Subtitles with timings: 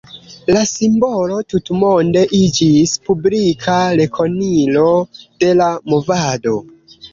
[0.55, 4.89] La simbolo tutmonde iĝis publika rekonilo
[5.45, 6.59] de la movado.